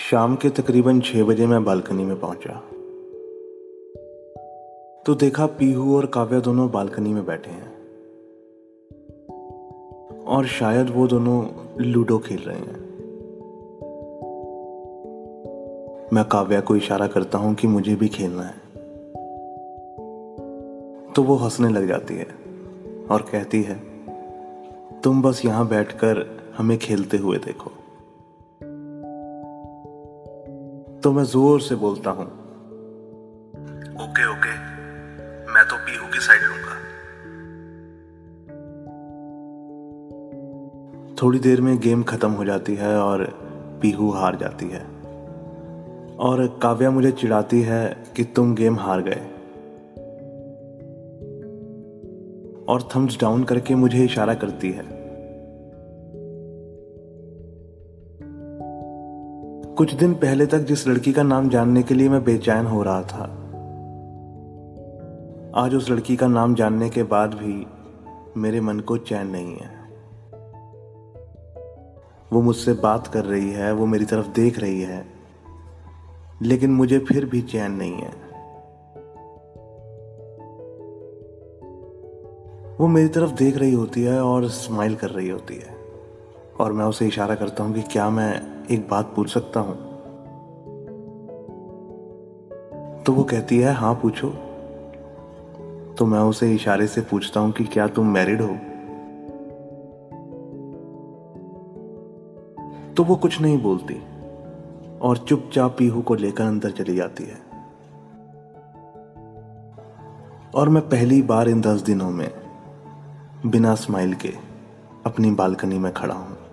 शाम 0.00 0.36
के 0.36 0.50
तकरीबन 0.50 1.00
छह 1.00 1.24
बजे 1.24 1.46
मैं 1.46 1.64
बालकनी 1.64 2.04
में 2.04 2.20
पहुँचा। 2.20 2.60
तो 5.06 5.14
देखा 5.14 5.46
पीहू 5.46 5.96
और 5.96 6.06
काव्या 6.06 6.40
दोनों 6.40 6.70
बालकनी 6.70 7.14
में 7.14 7.26
बैठे 7.26 7.50
हैं। 7.50 7.74
और 10.24 10.46
शायद 10.46 10.90
वो 10.90 11.06
दोनों 11.06 11.46
लूडो 11.80 12.18
खेल 12.18 12.38
रहे 12.38 12.56
हैं। 12.56 12.80
मैं 16.12 16.24
काव्या 16.24 16.60
को 16.60 16.76
इशारा 16.76 17.06
करता 17.06 17.38
हूँ 17.38 17.54
कि 17.54 17.66
मुझे 17.66 17.94
भी 17.94 18.08
खेलना 18.08 18.42
है। 18.42 18.58
तो 21.12 21.22
वो 21.22 21.34
हंसने 21.34 21.68
लग 21.68 21.88
जाती 21.88 22.14
है 22.14 22.26
और 23.10 23.22
कहती 23.22 23.62
है, 23.62 23.80
तुम 25.00 25.22
बस 25.22 25.44
यहाँ 25.44 25.68
बैठकर 25.68 26.40
हमें 26.56 26.78
खेलते 26.78 27.16
हुए 27.16 27.38
देखो। 27.38 27.70
तो 31.04 31.12
मैं 31.12 31.24
ज़ोर 31.24 31.60
से 31.60 31.74
बोलता 31.74 32.10
हूँ। 32.10 32.24
ओके 33.94 34.26
ओके 34.26 34.52
मैं 35.52 35.64
तो 35.68 35.76
पीहू 35.76 36.06
की 36.12 36.18
साइड 36.18 36.42
लूँगा। 36.42 36.74
थोड़ी 41.22 41.38
देर 41.38 41.60
में 41.60 41.78
गेम 41.78 42.02
खत्म 42.02 42.30
हो 42.30 42.44
जाती 42.44 42.74
है 42.74 42.96
और 42.98 43.24
पीहू 43.82 44.10
हार 44.10 44.36
जाती 44.36 44.68
है। 44.68 44.80
और 46.16 46.58
काव्या 46.62 46.90
मुझे 46.90 47.12
चिढ़ाती 47.12 47.62
है 47.62 48.04
कि 48.16 48.24
तुम 48.24 48.54
गेम 48.54 48.78
हार 48.78 49.02
गए। 49.02 49.20
और 52.68 52.88
थम्स 52.96 53.20
डाउन 53.20 53.44
करके 53.44 53.74
मुझे 53.74 54.04
इशारा 54.04 54.34
करती 54.34 54.70
है। 54.70 55.03
कुछ 59.76 59.92
दिन 59.94 60.12
पहले 60.14 60.44
तक 60.46 60.58
जिस 60.58 60.86
लड़की 60.88 61.12
का 61.12 61.22
नाम 61.22 61.48
जानने 61.48 61.82
के 61.82 61.94
लिए 61.94 62.08
मैं 62.08 62.22
बेचैन 62.24 62.66
हो 62.66 62.82
रहा 62.82 63.02
था, 63.02 63.24
आज 65.54 65.74
उस 65.74 65.90
लड़की 65.90 66.16
का 66.16 66.26
नाम 66.26 66.54
जानने 66.54 66.90
के 66.90 67.02
बाद 67.02 67.34
भी 67.34 67.66
मेरे 68.40 68.60
मन 68.60 68.80
को 68.80 68.96
चैन 68.98 69.26
नहीं 69.26 69.56
है। 69.56 69.70
वो 72.32 72.42
मुझसे 72.42 72.72
बात 72.72 73.06
कर 73.06 73.24
रही 73.24 73.50
है, 73.50 73.72
वो 73.72 73.86
मेरी 73.86 74.04
तरफ़ 74.04 74.28
देख 74.28 74.58
रही 74.58 74.80
है, 74.80 75.04
लेकिन 76.42 76.70
मुझे 76.70 76.98
फिर 76.98 77.24
भी 77.24 77.42
चैन 77.42 77.72
नहीं 77.72 77.94
है। 77.94 78.12
वो 82.80 82.86
मेरी 82.86 83.08
तरफ़ 83.08 83.34
देख 83.34 83.56
रही 83.56 83.72
होती 83.72 84.02
है 84.02 84.20
और 84.22 84.48
स्माइल 84.52 84.94
कर 84.94 85.10
रही 85.10 85.28
होती 85.28 85.54
है, 85.56 85.76
और 86.60 86.72
मैं 86.72 86.84
उसे 86.84 87.06
इशारा 87.06 87.34
करता 87.34 87.64
हूँ 87.64 87.74
कि 87.74 87.82
क्या 87.82 88.10
मैं 88.10 88.53
एक 88.70 88.88
बात 88.90 89.12
पूछ 89.16 89.34
सकता 89.34 89.60
हूँ? 89.60 89.94
तो 93.02 93.12
वो 93.12 93.24
कहती 93.24 93.58
है 93.58 93.72
हाँ 93.72 93.94
पूछो। 93.94 94.30
तो 95.98 96.06
मैं 96.06 96.18
उसे 96.18 96.54
इशारे 96.54 96.86
से 96.86 97.00
पूछता 97.00 97.40
हूँ 97.40 97.52
कि 97.52 97.64
क्या 97.64 97.86
तुम 97.86 98.06
मैरिड 98.06 98.42
हो? 98.42 98.56
तो 102.94 103.04
वो 103.04 103.16
कुछ 103.16 103.40
नहीं 103.40 103.62
बोलती 103.62 104.02
और 105.02 105.18
चुपचाप 105.18 105.76
पीहू 105.78 106.02
को 106.02 106.14
लेकर 106.14 106.44
अंदर 106.44 106.70
चली 106.70 106.96
जाती 106.96 107.24
है। 107.24 107.54
और 110.54 110.68
मैं 110.68 110.88
पहली 110.88 111.22
बार 111.22 111.48
इन 111.48 111.60
दस 111.60 111.80
दिनों 111.80 112.10
में 112.10 112.30
बिना 113.46 113.74
स्माइल 113.74 114.14
के 114.14 114.32
अपनी 115.06 115.30
बालकनी 115.30 115.78
में 115.78 115.92
खड़ा 115.92 116.14
हूँ। 116.14 116.43